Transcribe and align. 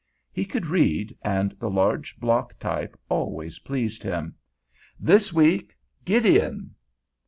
He 0.31 0.45
could 0.45 0.65
read, 0.65 1.15
and 1.21 1.51
the 1.59 1.69
large 1.69 2.19
block 2.19 2.57
type 2.57 2.99
always 3.07 3.59
pleased 3.59 4.01
him. 4.01 4.33
"THIS 4.99 5.31
WEEK: 5.31 5.75
GIDEON." 6.05 6.73